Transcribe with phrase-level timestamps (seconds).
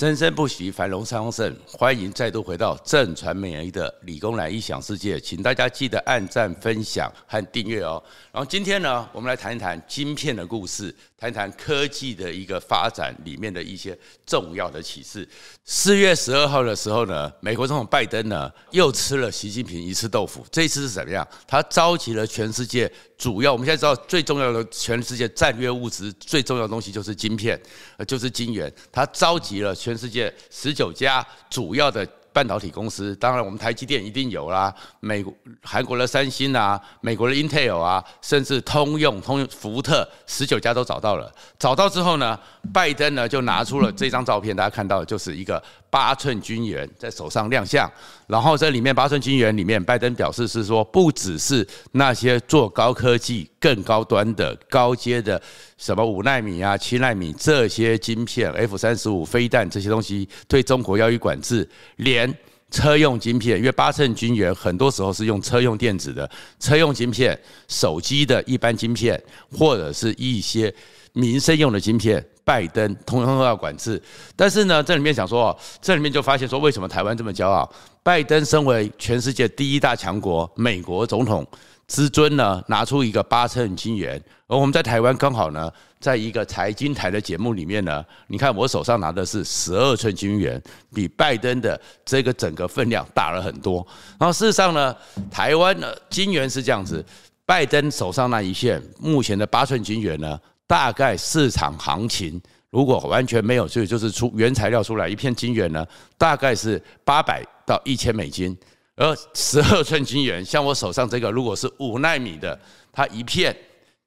[0.00, 1.54] 生生不息，繁荣昌盛。
[1.66, 8.02] 欢迎再度回到正传媒的理工男异想世界，请大家记得按赞、分享和订阅哦。
[8.32, 13.94] 然后今天呢，我们来谈一谈晶片的故事，谈一谈科技的一个发展里面的一些
[14.24, 15.28] 重要的启示。
[15.66, 20.46] 四月十二号的时候呢，美国总统拜登呢又吃了习近平一次豆腐。
[20.50, 21.28] 这一次是怎么样？
[21.46, 27.60] 他召集了全世界主要，我们现在知道最重要的全世界战略物资最重要的东西就是晶片，
[28.08, 28.72] 就是晶圆。
[28.90, 41.28] 他召集了全全世界十九家主要的半导体公司，当然我们台积电一定有啦，美国、韩国的三星啊，美国的 Intel 啊，甚至通用、通用、福特，十九家都找到了。
[41.58, 42.38] 找到之后呢，
[42.72, 45.60] 拜登呢就拿出了这张照片，大家看到就是一个。
[45.92, 47.90] 八寸晶圆在手上亮相，
[48.28, 55.40] 然后这里面八寸晶圆里面，拜登表示是说，不只是那些做高科技、更高端的高阶的
[55.76, 62.34] 什么五纳米啊、七纳米这些晶片，F 三十五飞弹这些东西对中国要予管制，连
[62.70, 69.22] 车用晶片，因为八寸晶圆很多时候是用车用电子的车用晶片、手机的一般晶片，
[69.56, 70.74] 或者是一些
[71.12, 72.24] 民生用的晶片。
[72.42, 74.02] 拜登通通都要管制，
[74.34, 77.70] 但是呢，这里面想说，这里面就发现说，为什么台湾这么骄傲？
[78.02, 81.46] 拜登身为全世界第一大强国，美国总统
[81.90, 90.62] 之尊呢，拿出一个八寸金圆，而我们在台湾刚好呢，在一个财经台的节目里面呢，你看我手上拿的是十二寸金圆，
[90.94, 93.84] 比拜登的这个整个分量大了很多。
[94.20, 94.96] 然后事实上呢，
[95.32, 97.04] 台湾的金圆是这样子，
[97.44, 100.38] 拜登手上那一线目前的八寸金圆呢。
[100.68, 105.84] 大概市场行情如果完全没有，所以就是出原材料出来一片金圆呢，
[106.16, 108.56] 大概是八百到一千美金，
[109.00, 112.60] 而十二寸晶圆，像我手上这个，如果是五纳米的，
[112.92, 113.56] 它一片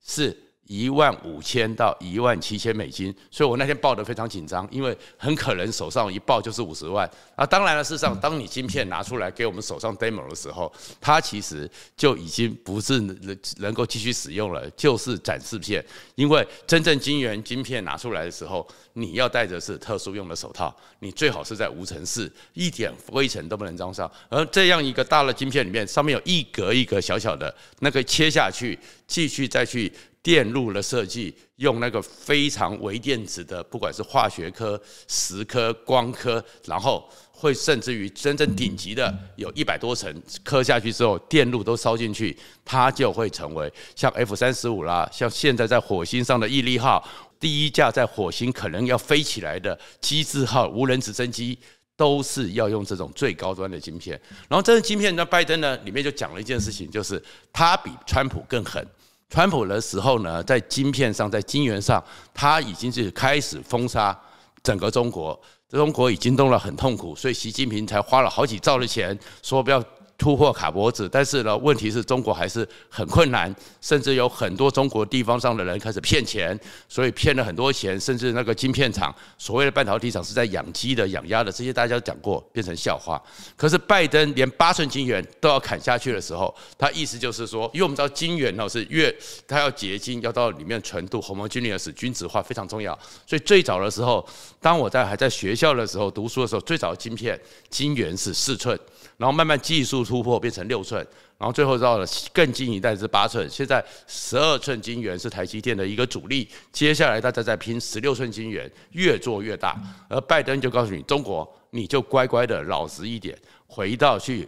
[0.05, 0.52] 是。
[0.67, 7.45] 一万五千到一万七千美金，所以我那天报得非常紧张，因为很可能手上一报就是五十万啊。
[7.45, 10.71] 当然了，事实上，当你晶片拿出来给我们手上 demo 的时候，
[11.01, 15.83] 它其实就已经不是能能够继续使用了，就是展示片。
[16.15, 24.09] 因为真正晶圆晶片拿出来的时候，你要戴着是特殊用的手套，你最好是在无尘室，一点灰尘都不能装上。
[24.29, 29.91] 而这样一个大的晶片里面，上面有一格一格小小的，那个切下去，继续再去。
[30.23, 40.09] 电路的设计用那个非常微电子的，不管是化学科、石科、光科，然后会甚至于真正顶级的，有一百多层
[40.41, 47.05] 刻下去之后，电路都烧进去，它就会成为像 F 三十五啦，像现在在火星上的毅力号，
[47.37, 51.59] 第一架在火星可能要飞起来的机智号无人直升机，
[51.97, 54.17] 都是要用这种最高端的晶片。
[54.47, 58.87] 然后这个晶片，那拜登呢，里面就讲了一件事情，就是他比川普更狠。
[59.33, 62.01] 川普的时候呢，在晶片上，在晶圆上，
[62.35, 64.15] 他已经是开始封杀
[64.61, 69.83] 整个中国，中国已经动了很痛苦，所以习近平才花了好几兆的钱，说不要。
[70.17, 76.57] 突破卡脖子，但是呢，问题是中国还是很困难，甚至有很多中国地方上的人开始骗钱，
[76.87, 83.21] 所以骗了很多钱，甚至那个晶片厂，所谓的半导体厂是在养鸡的、养鸭的，这些大家都讲过，变成笑话。
[83.57, 89.13] 可是拜登连八寸晶圆都要砍下去的时候，他意思就是说，因为我们知道晶圆呢是越
[89.47, 94.25] 它要结晶，要到里面纯度 homogeneous 均质化非常重要，所以最早的时候，
[94.61, 98.79] 当我在还在学校的时候读书的时候，最早的晶片晶圆是四寸。
[99.17, 101.05] 然后慢慢技术突破变成六寸，
[101.37, 109.79] 然后最后到了更近一代是八寸，现在十二寸晶圆是台积电的一个主力，接下来大家在拼十六寸晶圆，越做越大。
[110.09, 113.37] 而拜登就告诉你，中国你就乖乖的老实一点，
[113.67, 114.47] 回到去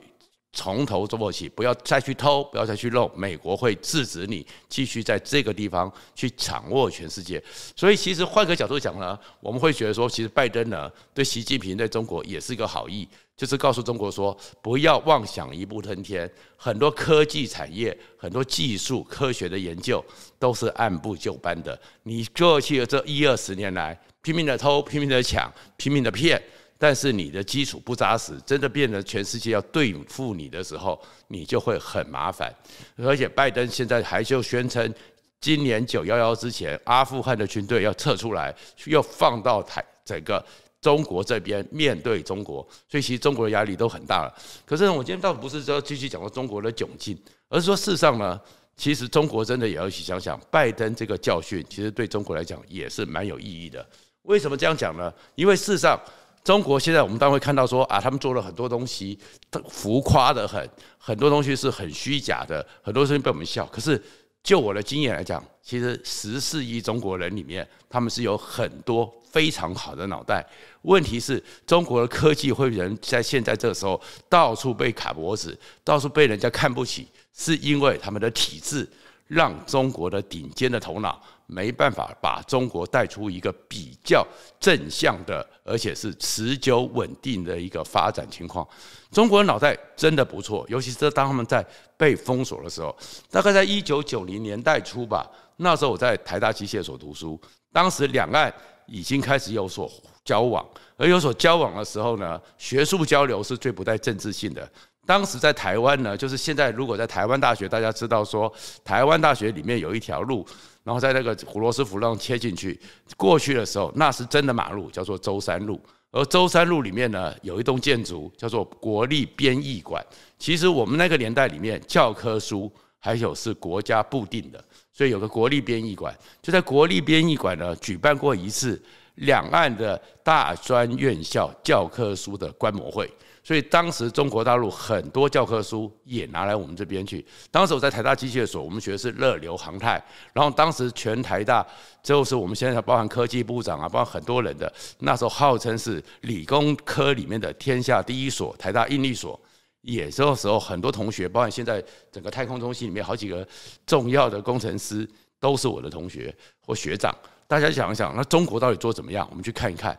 [0.56, 7.44] 从头做起，不要再去偷，不要再去弄，美国会制止你继续在这个地方去掌握全世界。
[7.76, 13.08] 所以其实换个角度讲呢，我们会觉得说，其实拜登呢对习近平对中国也是一个好意。
[13.36, 20.02] 就是告诉中国说，不要妄想一步登天，很多科技产业、很多技术、科学的研究
[20.40, 21.78] 都是按部就班的。
[22.04, 26.42] 你过去的这一二十年来，拼命的偷、拼命的抢、拼命的骗，
[26.78, 32.54] 但是你的基础不扎实，真的变得全世界要对付你的时候，你就会很麻烦。
[32.98, 34.94] 而且拜登现在还就宣称，
[35.40, 38.56] 今年九幺幺之前，阿富汗的军队要撤出来，
[38.88, 40.46] 要放到台整个。
[40.82, 44.32] 中国这边面对中国，所以其实中国的压力都很大了。
[44.68, 47.18] 可是呢，我今天倒不是说继续讲到中国的窘境，
[47.50, 48.40] 而是说事实上呢，
[48.78, 53.84] 其实中国真的也要去想想，拜登这个教训，其实对中国来讲也是蛮有意义的。
[54.24, 55.12] 为什么这样讲呢？
[55.34, 56.00] 因为事实上，
[56.46, 59.20] 中国现在我们当然会看到说啊，他们做了很多东西，
[59.68, 63.66] 浮夸得很，很多东西是很虚假的，很多东西被我们笑。
[63.66, 64.02] 可是
[64.44, 69.14] 就我的经验来讲，其实十四亿中国人里面，他们是有很多。
[69.36, 70.48] 非常好的脑袋。
[70.84, 78.90] 问题是中国的科技会人在现在这个时候到处被卡脖子，到处被人家看不起，是因为他们的体制
[79.28, 81.22] 让中国的顶尖的头脑。
[81.48, 84.26] 没办法把中国带出一个比较
[84.60, 88.68] 正向的，而且是持久稳定的一个发展情况。
[89.12, 91.66] 中国的脑袋真的不错，尤其是当他们在
[91.96, 92.96] 被封锁的时候，
[93.30, 95.30] 大概在一九九零年代初吧。
[95.58, 97.40] 那时候我在台大机械所读书，
[97.72, 98.54] 当时两岸
[98.88, 99.90] 已经开始有所
[100.26, 100.66] 交往，
[100.98, 104.70] 而有所交往的时候呢，学术交流是最不带政治性的。
[105.06, 108.52] 当时在台湾呢，就是现在如果在台湾大学，大家知道说，
[108.84, 110.46] 台湾大学里面有一条路。
[110.84, 112.80] 然后在那个胡罗斯福路切进去，
[113.18, 115.82] 过去的时候那是真的马路，叫做舟山路。
[116.12, 120.06] 而舟山路里面呢，有一栋建筑叫做国立编译馆。
[120.38, 124.64] 其实我们那个年代里面，教科书还有是国家布定的，
[124.94, 126.16] 所以有个国立编译馆。
[126.40, 128.80] 就在国立编译馆呢，举办过一次
[129.16, 133.12] 两岸的大专院校教科书的观摩会。
[133.44, 137.24] 所以当时中国大陆很多教科书也拿来我们这边去。
[137.52, 140.04] 当时我在台大机械所，我们学的是热流航太。
[140.34, 141.64] 然后当时全台大
[142.02, 149.40] 就是我们现在包含科技部长啊，包含很多人的，那时候号称是理工科里面的天下第一所，台大应力所。
[149.82, 153.48] 也这个时候很多同学，包含现在整个太空中心里面好几个
[153.86, 155.08] 重要的工程师，
[155.40, 156.36] 都是我的同学
[156.66, 157.16] 或学长。
[157.48, 159.28] 大家想一想，那中国到底做怎么样？
[159.30, 159.98] 我们去看一看。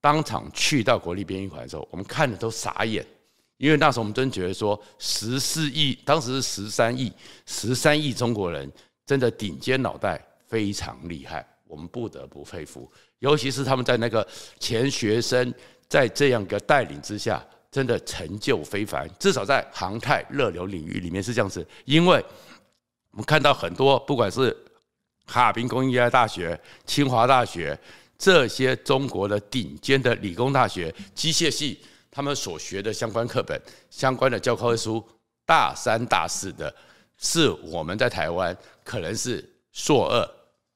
[0.00, 3.04] 当场去到国立编译馆的时候，我们看的都傻眼，
[3.56, 7.12] 因为那时候我们真觉得说十四亿，当时是十三亿，
[7.44, 8.70] 十三亿中国人
[9.04, 12.88] 真的顶尖脑袋非常厉害，我们不得不佩服。
[13.18, 14.24] 尤其是他们在那个
[14.60, 15.52] 钱学森
[15.88, 19.10] 在这样一个带领之下，真的成就非凡。
[19.18, 22.24] 至少在航太热流领域里面是这样子，因为
[23.10, 24.56] 我们看到很多，不管是
[25.26, 27.78] 哈尔滨工业大学、清华大学。
[28.18, 31.78] 这些中国的顶尖的理工大学机械系，
[32.10, 35.06] 他们所学的相关课本、相关的教科书，
[35.44, 36.74] 大三、大四的，
[37.18, 40.26] 是我们在台湾可能是硕二、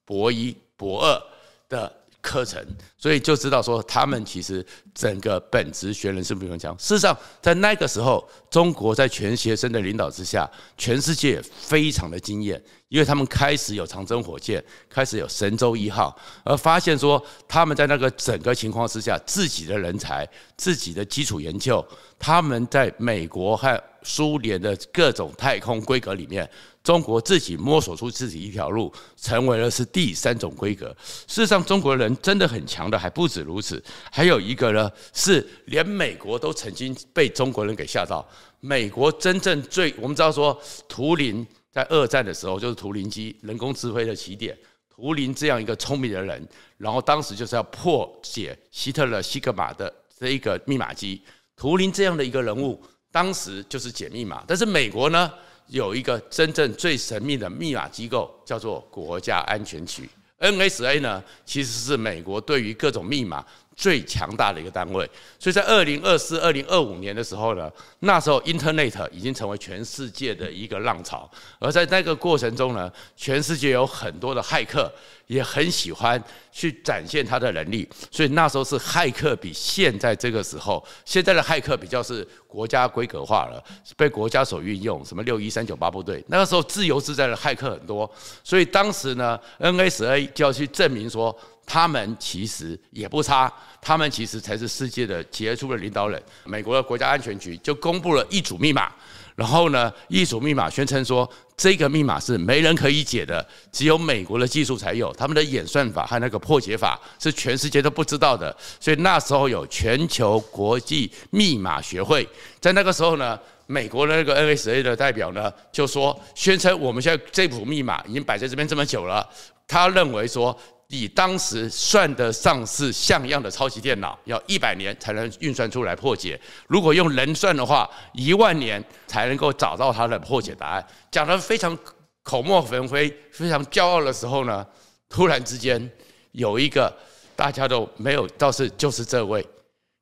[0.04, 1.22] 博一、博二
[1.66, 1.99] 的。
[2.20, 2.64] 课程，
[2.98, 4.64] 所以就知道说他们其实
[4.94, 6.76] 整个本职学人是不用强。
[6.78, 16.14] 事实上，在那个时候，中国在全学生的领导之下，全世界非常的惊艳，因为他们开始有长征火箭，开始有神舟一号，
[16.44, 21.84] 而发现说他们在那个整个情况之下，自己的人才、自己的基础研究，
[22.18, 26.48] 他们在美国和苏联的各种太空规格里面。
[26.82, 30.96] 中国自己摸索出自己一条路，成为了是第三种规格。
[31.02, 33.82] 事实上，中国人真的很强的，还不止如此。
[34.10, 38.26] 还有一个呢，是连美国都曾经被中国人给吓到。
[38.60, 40.58] 美国真正最我们知道说，
[40.88, 44.56] 图灵在二战的时候就是图灵机人工智慧的起点。
[44.88, 46.48] 图灵这样一个聪明的人，
[46.78, 51.22] 然后当时就是要破解希特勒西格玛的这一个密码机。
[51.56, 52.82] 图灵这样的一个人物，
[53.12, 54.42] 当时就是解密码。
[54.46, 55.30] 但是美国呢？
[55.66, 60.10] 有一个真正最神秘的密码机构，叫做国家安全局
[60.40, 63.46] （NSA） 呢，其实是美国对于各种密码
[63.76, 65.08] 最强大的一个单位。
[65.38, 67.70] 所以在二零二四、二零二五年的时候呢，
[68.00, 71.30] 那时候 Internet 已经成为全世界的一个浪潮，
[71.60, 74.92] 而在那个过程中呢，全世界有很多的骇客。
[75.30, 83.62] 也很喜欢去展现他的能力，所以那时候是骇客比现在这个时候，现在的骇客比较是国家规格化了，
[83.96, 88.10] 被国家所运用，什么六一三九八部队，那个时候自由自在的骇客很多，
[88.42, 96.20] 所以当时呢，NSA 就要去证明说，他们其实也不差，他们其实才是世界的杰出的领导人。
[96.44, 98.92] 美国的国家安全局就公布了一组密码。
[99.36, 101.26] 然后呢，一组密码宣称说，
[101.60, 108.56] 这个密码是没人可以解的，只有美国的技术才有，他们的演算法和那个破解法是全世界都不知道的。
[108.80, 112.26] 所以那时候有全球国际密码学会，
[112.62, 119.28] 在那个时候呢，美国的那个 NSA 的代表呢就说，宣称我们现在这组密码已经摆在这边这么久了，
[119.68, 120.58] 他认为说。
[120.92, 126.38] 以当时算得上是像样的超级电脑，要一百年才能运算出来破解。
[126.66, 130.84] 如果用人算的话，一万年才能够找到它的破解答案。
[131.08, 131.78] 讲得非常
[132.24, 134.66] 口沫横飞、非常骄傲的时候呢，
[135.08, 135.88] 突然之间
[136.32, 136.92] 有一个
[137.36, 139.46] 大家都没有，倒是就是这位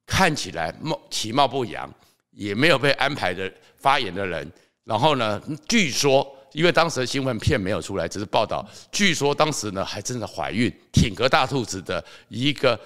[0.06, 1.92] 看起来貌其貌不扬，
[2.30, 4.50] 也没有被安排的发言的人。
[4.84, 6.34] 然后呢，据说。
[6.52, 8.66] 因为当时的新闻片没有出来，只是报道。
[8.90, 12.78] 据说当时呢，还真的怀孕，挺个大肚子的一个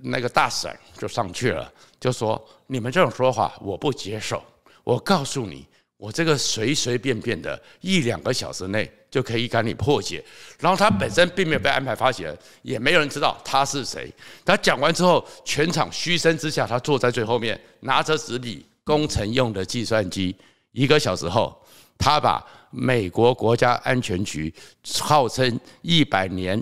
[0.00, 4.42] 那个大婶就上去了，就说：“你们这种说法我不接受。
[4.84, 5.66] 我告诉你，
[5.96, 10.24] 我这个随随便便的一两个小时内就可以赶你破解。
[10.58, 14.12] 然后他本身并没有被安排发起人，也没有人知道他是谁。
[14.44, 20.34] 他讲完之后，全场嘘声之下，他坐在最后面，拿着纸笔，工程用的计算机。
[20.72, 21.54] 一个小时后，
[21.98, 24.52] 他把美国国家安全局
[24.98, 26.60] 号称一百年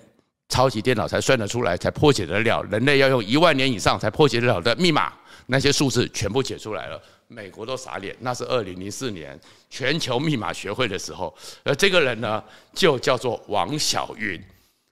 [0.49, 5.13] 超级电脑才算得出来、才破解得了，人类要用一万年以上才破解得了的密码，
[5.47, 7.01] 那些数字全部解出来了。
[7.29, 9.39] 美国都傻脸，那是二零零四年
[9.71, 11.33] 全球密码学会的时候。
[11.63, 12.43] 而这个人呢，
[12.75, 14.43] 就叫做王小云。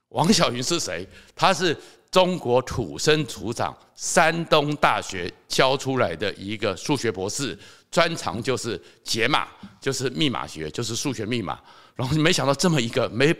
[0.09, 1.05] 王小云是谁？
[1.35, 1.75] 他是
[2.09, 7.55] 中国土生土长，山东大学教出来的一个数学博士，
[7.91, 9.47] 专长就是解码，
[9.81, 11.59] 就是密码学，就是数学密码。
[11.95, 13.35] 然后没想到这么一个没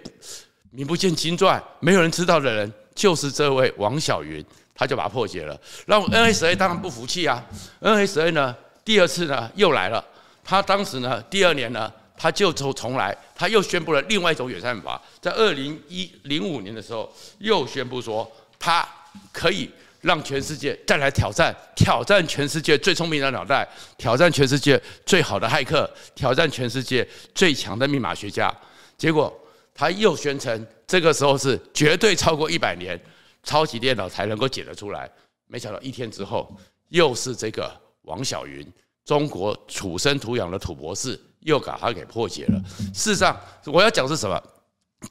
[0.71, 4.43] 名不见经传、没有人知道的人，就是这位王晓云，
[4.75, 5.59] 他就把它破解了。
[5.85, 7.43] 然后 NSA 当然不服气啊
[7.81, 8.55] ，NSA 呢？
[8.83, 10.03] 第二次呢又来了，
[10.43, 18.87] 他当时呢第二年呢他就重重来，他又宣布了另外一种演算法，在二零一零五年的时候又宣布说他
[19.31, 19.69] 可以
[20.01, 28.53] 让全世界再来挑战，挑战全世界最聪明的脑袋，挑战全世界最好的骇客，挑战全世界最强的密码学家。
[28.97, 29.33] 结果
[29.73, 32.99] 他又宣称这个时候是绝对超过一百年
[33.43, 35.09] 超级电脑才能够解得出来，
[35.47, 36.55] 没想到一天之后
[36.89, 37.71] 又是这个。
[38.03, 38.65] 王晓云，
[39.05, 42.59] 中国土生土养的土博士，又把他给破解了。
[42.91, 44.41] 事实上，我要讲是什么？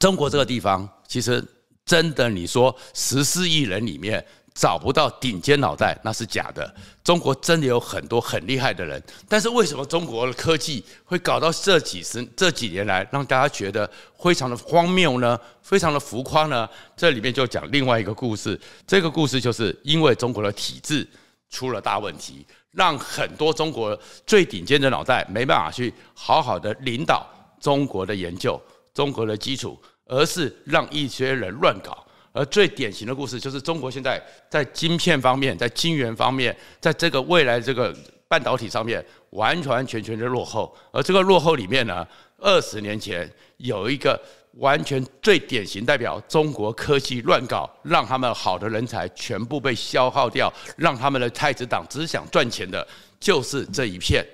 [0.01, 1.41] 中国这个地方，其实
[1.85, 4.25] 真的，你说十四亿人里面
[4.59, 6.75] 找不到顶尖脑袋，那是假的。
[7.01, 13.89] 中国真的有很多很厉害的人，但是为什么中国的科技会搞到这几十这几年来，让大家觉得
[14.21, 15.39] 非常的荒谬呢？
[15.61, 16.67] 非常的浮夸呢？
[16.97, 18.59] 这里面就讲另外一个故事。
[18.85, 21.07] 这个故事就是因为中国的体制
[21.49, 22.45] 出了大问题。
[22.71, 23.97] 让很多中国
[24.27, 27.25] 最顶尖的脑袋没办法去好好的领导
[27.61, 28.61] 中国的研究、
[28.93, 32.05] 中国的基础，而是让一些人乱搞。
[32.31, 37.95] 而最典型的故事就是中国现在在晶片方面、在晶圆方面、在这个未来这个
[38.27, 40.75] 半导体上面，完完全全的落后。
[40.91, 42.07] 而这个落后里面呢，
[42.37, 44.19] 二十年前有一个。
[44.53, 52.85] 完全最典型代表中国科技乱搞，让他们好的人才全部被消耗掉，让他们的太子党只想赚钱的，
[53.19, 54.25] 就是这一片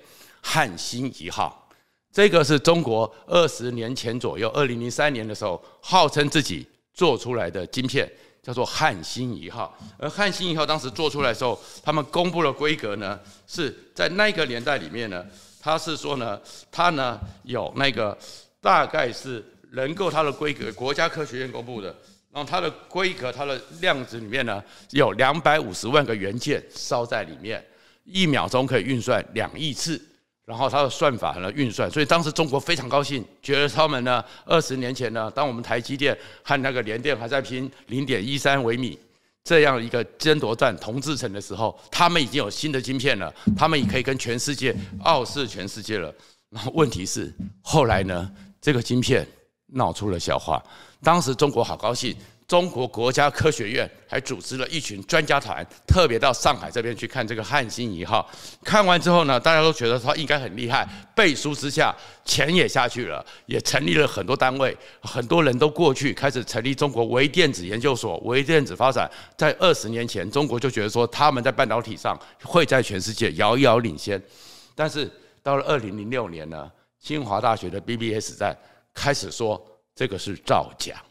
[0.42, 1.70] 汉芯一号。
[2.14, 8.12] 这个是中国二十年前左右，二零零三年的时候，号称自己做出来的晶片，
[8.42, 9.78] 叫做汉芯一号。
[10.00, 15.24] 而汉芯一号当时做出来的时候，他们公布的规格呢，是在那个年代里面呢，
[15.62, 18.18] 他是说呢，它呢有那个
[18.60, 19.46] 大概是。
[19.72, 21.94] 能够它的规格，国家科学院公布的，
[22.32, 27.62] 然后它的规格，它的量子里面呢，有两百五十万个元件烧在里面，
[28.06, 30.02] 一秒钟可以运算两亿次，
[30.46, 38.98] 然后它的算法呢运算，所以当时中国非常高兴，觉得他们呢二十年前呢，当我们台积电和那个联电还在拼零点一三微米
[39.44, 46.14] 这样一个争夺战同制程的时候，他们已经有新的晶片了，他们也可以跟全世界傲视全世界了。
[46.50, 49.28] 然后问题是后来呢，这个晶片。
[49.70, 50.64] 闹出了笑话，
[51.02, 52.16] 当时中国好高兴，
[52.48, 58.30] 中国国家科学院还组织了一群专家团，特别到上海这边去看这个汉芯一号。
[58.64, 69.10] 看完之后呢，大家都觉得他应该很厉害，背书之下，钱也下去了，也成立了很多单位，很多人都过去开始成立中国微电子研究所、微电子发展。
[69.36, 74.22] 在二十年前，中国就觉得说他们在半导体上会在全世界遥遥领先，
[74.76, 75.12] 但是
[75.42, 78.58] 到了二零零六年呢，清华大学的 BBS 站。
[78.98, 79.62] 开始说
[79.94, 81.04] 这个是造假，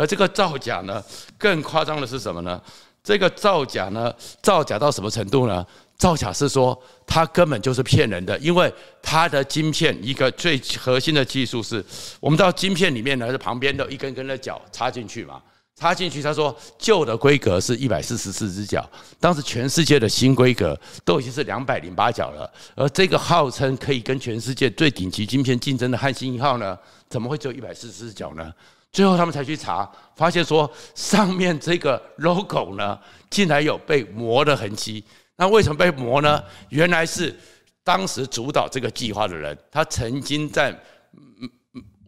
[0.00, 1.04] 而这个造假呢，
[1.36, 2.58] 更夸张的是什么呢？
[3.04, 4.10] 这个造假呢，
[4.42, 5.66] 造假到什么程度呢？
[5.98, 11.84] 造假是说它根本就是骗人的，因为它的晶片一个最核心的技术是，
[12.18, 15.42] 我们知道晶片里面呢，是旁边的一根根的角插进去嘛。
[15.76, 18.86] 插进去，他说旧的规格是一百四十四只脚，
[19.18, 26.78] 当时全世界的新规格都已经是两百零八脚了，而这个号称可以跟全世界最顶级晶片竞争的汉芯一号呢，
[27.08, 28.52] 怎么会只有一百四十四脚呢？
[28.92, 35.04] 最后他们才去查，发现说上面这个 logo 呢，竟然有被磨的痕迹。
[35.36, 36.42] 那为什么被磨呢？
[36.68, 37.34] 原来是
[37.82, 40.78] 当时主导这个计划的人，他曾经在。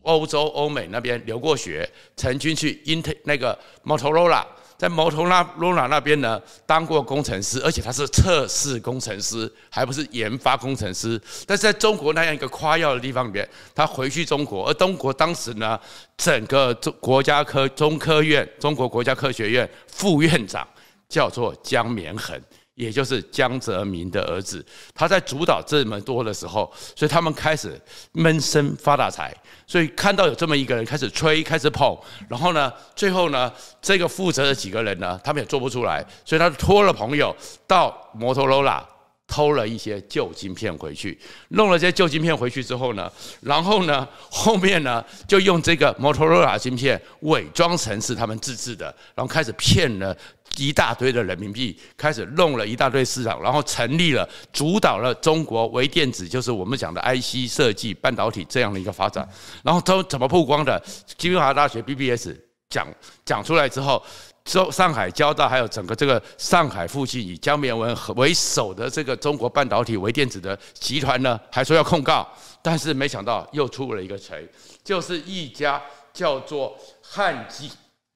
[0.05, 4.45] 欧洲、欧美那边留过学，曾经去 Intel 那个 Motorola，
[4.83, 11.21] 在摩托罗罗那那边呢当过工程师，而且他是测试工程师，还不是研发工程师。
[11.47, 15.79] 但是在中国那样一个夸耀的地方里面，他回去中国，而中国当时呢，
[16.17, 20.67] 整个中国家科中科院、中国国家科学院副院长
[21.09, 22.37] 叫做江绵恒，
[22.75, 24.65] 也就是江泽民的儿子，
[24.95, 27.81] 他在主导这么多的时候，所以他们开始
[28.13, 29.35] 闷声发大财。
[29.67, 31.99] 所以看到有这么一个人开始吹，开始捧，
[32.29, 37.35] 然后呢，最后呢，这个负责的几个人呢，他们也做不出来，所以他托了朋友
[37.67, 38.87] 到摩托罗拉。
[39.25, 41.19] 偷了一些旧晶片回去，
[41.51, 43.11] 弄了这些旧晶片回去之后呢，
[43.41, 50.15] 然后呢，后面呢就用这个摩托罗拉晶片伪装成是他们自制的，然后开始骗了
[50.57, 59.29] 一大堆的人民币，开始弄了一大堆市场，然后成立了主导了中国微电子，就是我们讲的 IC 设计半导体这样的一个发展。
[59.63, 60.83] 然后都怎么曝光的？
[61.19, 62.31] 清华大学 BBS
[62.69, 62.87] 讲
[63.25, 64.03] 讲出来之后。
[64.45, 72.29] 中上海交大还有整个这个上海附近以江绵文为首的这个中国半导体微电子的集团呢，还说要控告，
[72.61, 74.45] 但是没想到又出了一个锤，
[74.83, 75.81] 就是一家
[76.13, 77.71] 叫做汉基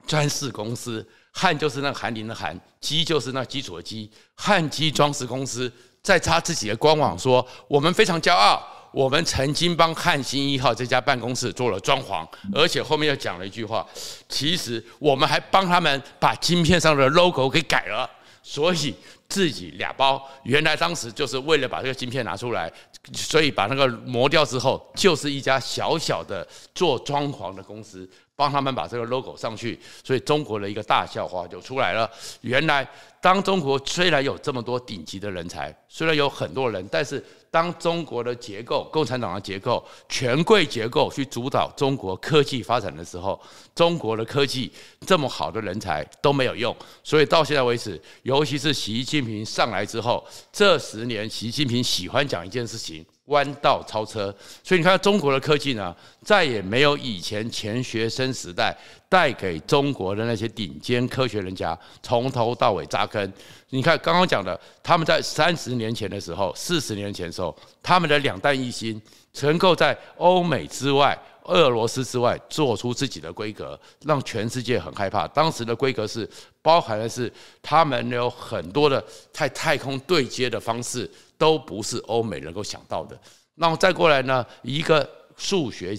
[0.05, 1.07] 装饰公司，
[1.39, 5.71] 汉就是那个韩林的韩，基就是那基础的基，汉基装饰公司
[6.03, 8.67] 在他自己的官网说，我们非常骄傲。
[8.91, 13.87] 我们曾经帮汉芯一号这家办公室做了装潢，而且后面又讲了一句话，
[14.27, 18.09] 其实我们还帮他们把晶片上的 logo 给改了，
[18.43, 18.95] 所以
[19.37, 20.27] 自己俩包。
[20.45, 22.73] 原来当时就是为了把这个芯片拿出来，
[23.13, 28.09] 所以把那个磨掉之后，就是一家小小的做装潢的公司。
[28.39, 32.11] 帮他们把这个 logo 上去，所以中国的一个大笑话就出来了。
[32.43, 32.87] 原来，
[33.19, 43.41] 当中国虽然有这么多顶级的人才，虽然有很多人，但是当中国的结构、共产党的结构、权贵结构去主导中国科技发展的时候，
[43.75, 44.71] 中国的科技
[45.07, 46.77] 这么好的人才都没有用。
[47.03, 53.05] 所以到现在为止，尤其是习近平上来之后，这十年，习近平喜欢讲一件事情。
[53.27, 55.93] 弯道超车，所以你看中国的科技呢，
[56.23, 58.73] 再也没有以前钱学森时代
[59.09, 63.33] 带给中国的那些顶尖科学人家从头到尾扎根。
[63.71, 67.53] 你看刚刚讲的，他们在三十年前的时候、四十年前的时候，
[67.83, 69.03] 他们的两弹一星，
[69.41, 75.27] 能够在欧美之外、俄罗斯之外做出自己的规格，让全世界很害怕。
[75.29, 76.29] 当时的规格是
[76.63, 81.11] 包含的是他们有很多的在太空对接的方式。
[81.39, 83.21] 都不是欧美能够想到的。
[83.57, 85.95] 然后再过来呢，一个数学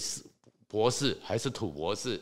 [0.66, 2.20] 博士还是土博士，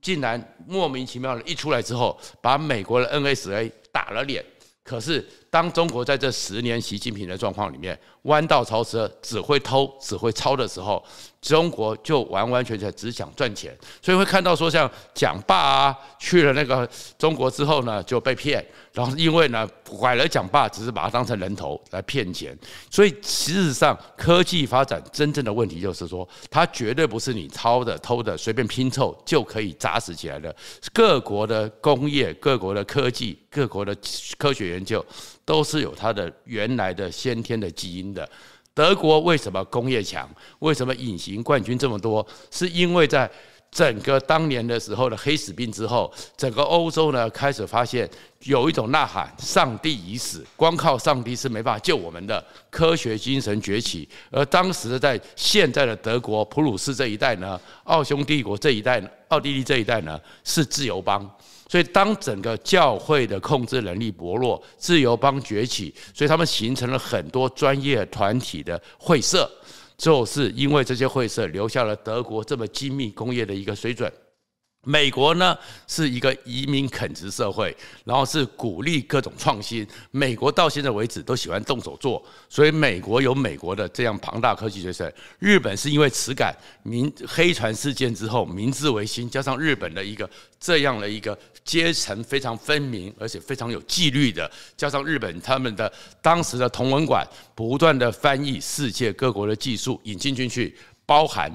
[0.00, 4.42] 竟然莫名其妙的一出来之后，把美国的 NSA 打了脸。
[4.82, 11.02] 可是，当中国在这十年习近平的状况里面弯道超车，只会偷，只会抄的时候，
[11.40, 13.76] 中国就完完全全只想赚钱。
[14.00, 18.64] 所以会看到说，像蒋爸啊去了那个中国之后呢，就被骗。
[18.92, 22.56] 然后因为呢拐了蒋爸，只是把他当成人头来骗钱。
[22.90, 30.54] 所以事实上，科技发展真正的问题就是说，它绝对不是你抄的、偷的、随便拼凑就可以扎实起来的。
[30.92, 33.38] 各国的工业、各国的科技。
[33.56, 33.96] 各国的
[34.36, 35.02] 科学研究
[35.46, 38.28] 都是有它的原来的先天的基因的。
[38.74, 40.28] 德国为什么工业强？
[40.58, 42.26] 为什么隐形冠军这么多？
[42.50, 43.30] 是因为在
[43.70, 48.08] 整个当年的时候的黑死病之后，整个欧洲呢开始发现
[48.40, 52.44] 有一种呐喊：上帝已死，光靠上帝是没办法救我们的。
[52.70, 61.28] 科学精神崛起，而当时在现在的德国普鲁士这一带呢，奥匈帝国这一带，奥地利这一带呢，是自由邦。
[61.68, 69.50] 所以，当整个教会的控制能力薄弱，自由邦崛起，所以他们形成了很多专业团体的会社，
[69.98, 74.12] 就是因为这些会社留下了德国这么精密工业的一个水准。
[74.88, 79.84] 美国呢是一个移民垦殖社会，然后是鼓励各种创新。
[80.12, 85.12] 美国到现在为止都喜欢动手做，所以美国有美国的这样庞大科技学生。
[85.40, 101.50] 日本是因为耻感明黑船事件之后，明治维新加上日本的一个这样的一个阶层非常分明，而且非常有纪律的，加上日本他们的当时的同文馆不断的翻译世界各国的技术引进进去，包含。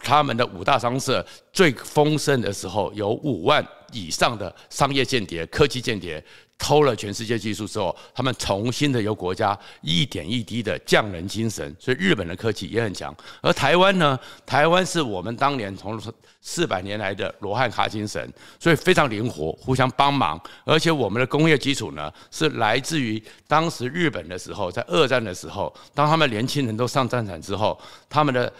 [0.00, 6.22] 他们的五大商社最丰盛的时候，有五万以上的商业间谍、科技间谍
[6.58, 13.14] 偷了全世界技术之后，他们重新的由国家一点一滴的匠人精神，所以日本的科技也很强。
[13.40, 16.00] 而台湾呢，台湾是我们当年从
[16.40, 20.40] 四百年来的罗汉卡精神，所以非常灵活，互相帮忙。
[20.64, 27.78] 而且我们的工业基础呢，是来自于当时日本的时候，在二战的时候，当他们年轻人都上战场之后，
[28.08, 28.50] 他们的。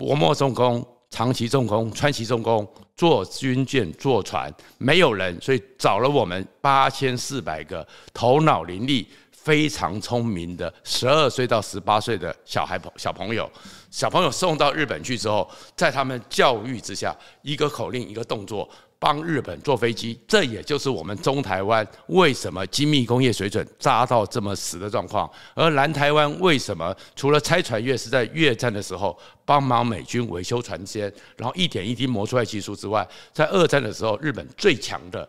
[0.00, 13.50] 薄墨重工、长崎重工、川崎重工做军舰、做船，没有人，所以找了我们八千四百个头脑伶俐、非常聪明的十二岁到十八岁的小孩朋小朋友。
[13.90, 18.66] 小朋友送到日本去之后，在他们教育之下，一个口令，一个动作。
[19.00, 25.28] 帮日本坐飞机，这也就是我们中台湾为什么精密工业水准扎到这么死的状况。
[25.54, 35.26] 而南台湾为什么除了拆船越是在越战的时候帮忙美军维修船舰，然后一点一滴磨出来技术之外，在二战的时候日本最强的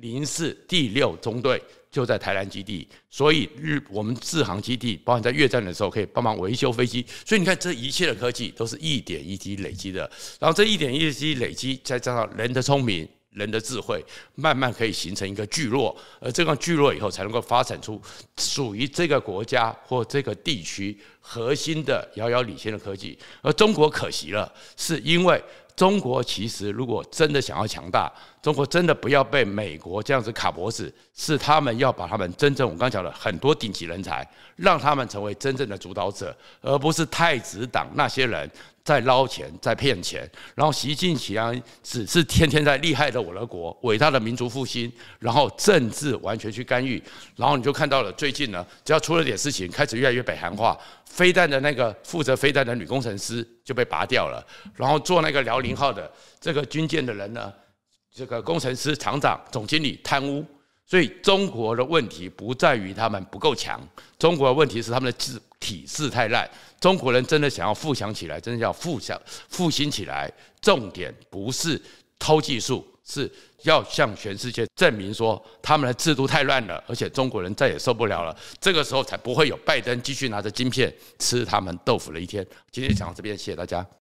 [0.00, 1.60] 零四第六中队。
[1.94, 10.00] 就在台南基地，所以日我们志航基地，包含在越战的时候可以帮忙维修飞机，所以你看这一切的科技都是一点一滴累积的，
[10.40, 14.04] 然后这一点一滴累积，再加上人的聪明、人的智慧，
[14.34, 18.02] 慢慢可以形成一个聚落，而这个聚落以后才能够发展出
[18.38, 25.40] 属于这个国家或这个地区核心的遥遥领先的科技，而中国可惜了，是因为。
[25.76, 34.24] 中国其实如果真的想要强大，中国真的不要被美国这样子卡脖子，是他们要把他们真正我刚讲的很多顶级人才，
[34.56, 38.48] 让他们成为真正的主导者，而不是太子党那些人
[38.84, 40.30] 在捞钱、在骗钱。
[40.54, 47.02] 然后习近平只是天天在厉害的我的国、伟大的民族复兴，然后政治完全去干预，
[47.34, 50.78] 然后你就看到了最近呢，只要出了点事情，开始越来越北韩化。
[51.06, 54.44] 飞弹的那个负责飞弹的女工程师就被拔掉了，
[54.74, 57.52] 然后做那个辽宁号的这个军舰的人呢，
[58.12, 60.44] 这个工程师、厂长、总经理贪污，
[60.86, 63.80] 所以中国的问题不在于他们不够强，
[64.18, 66.48] 中国的问题是他们的制体制太烂。
[66.80, 71.80] 中国人真的想要富强起来，真的要富强复兴起来，重点不是
[72.18, 73.30] 偷技术，是。
[73.64, 78.36] 要向全世界证明说，他们的制度太乱了，而且中国人再也受不了了。
[78.60, 82.46] 这个时候才不会有拜登继续拿着晶片吃他们豆腐的一天。
[82.70, 84.03] 今天讲到这边，谢谢大家。